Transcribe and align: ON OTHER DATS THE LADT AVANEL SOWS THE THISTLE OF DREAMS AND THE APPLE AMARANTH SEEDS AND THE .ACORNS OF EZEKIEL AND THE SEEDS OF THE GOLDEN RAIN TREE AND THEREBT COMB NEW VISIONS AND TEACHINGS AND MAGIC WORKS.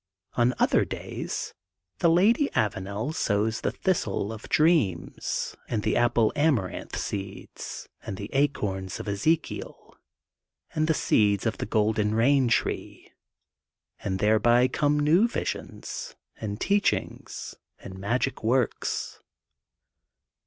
ON 0.33 0.55
OTHER 0.57 0.83
DATS 0.83 1.53
THE 1.99 2.09
LADT 2.09 2.49
AVANEL 2.57 3.13
SOWS 3.13 3.61
THE 3.61 3.71
THISTLE 3.71 4.33
OF 4.33 4.49
DREAMS 4.49 5.55
AND 5.69 5.83
THE 5.83 5.95
APPLE 5.95 6.33
AMARANTH 6.35 6.95
SEEDS 6.95 7.87
AND 8.01 8.17
THE 8.17 8.31
.ACORNS 8.33 8.99
OF 8.99 9.07
EZEKIEL 9.07 9.95
AND 10.73 10.87
THE 10.87 10.95
SEEDS 10.95 11.45
OF 11.45 11.59
THE 11.59 11.67
GOLDEN 11.67 12.15
RAIN 12.15 12.47
TREE 12.47 13.11
AND 13.99 14.17
THEREBT 14.17 14.69
COMB 14.73 14.99
NEW 15.01 15.27
VISIONS 15.27 16.15
AND 16.37 16.59
TEACHINGS 16.59 17.57
AND 17.77 17.99
MAGIC 17.99 18.43
WORKS. 18.43 19.21